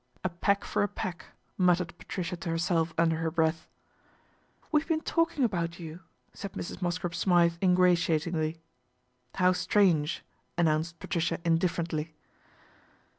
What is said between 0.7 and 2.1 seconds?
a peck," muttered